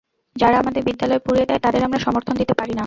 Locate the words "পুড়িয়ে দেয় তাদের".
1.19-1.81